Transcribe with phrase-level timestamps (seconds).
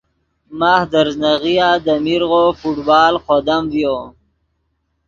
[0.59, 3.97] ماخ دے ریزناغیا دے میرغو فٹبال خودم ڤیو